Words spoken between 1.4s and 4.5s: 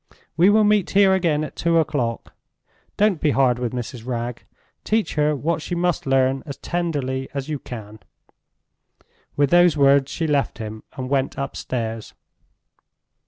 at two o'clock. Don't be hard with Mrs. Wragge;